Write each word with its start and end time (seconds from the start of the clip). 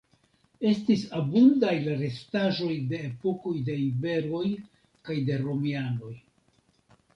Estis 0.69 1.03
abundaj 1.17 1.73
la 1.83 1.97
restaĵoj 1.99 2.71
de 2.95 3.03
epokoj 3.11 3.55
de 3.69 3.77
iberoj 3.85 4.43
kaj 5.11 5.21
de 5.31 5.41
romianoj. 5.47 6.15